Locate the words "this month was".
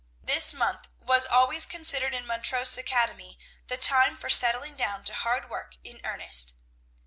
0.23-1.27